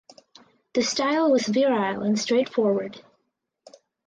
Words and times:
The 0.73 0.81
style 0.81 1.29
was 1.29 1.45
virile 1.45 2.01
and 2.01 2.17
straightforward. 2.19 3.03